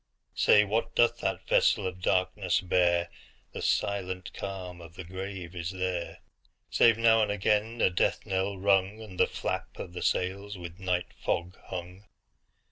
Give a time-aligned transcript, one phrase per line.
[0.33, 3.07] Say, what doth that vessel of darkness bear?
[3.51, 6.21] The silent calm of the grave is there,
[6.71, 10.79] Save now and again a death knell rung, And the flap of the sails with
[10.79, 12.05] night fog hung.